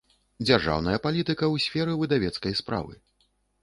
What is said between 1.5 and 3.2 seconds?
ў сферы выдавецкай справы